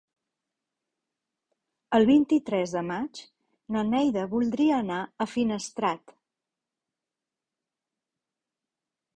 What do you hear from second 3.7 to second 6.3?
na Neida voldria anar a Finestrat.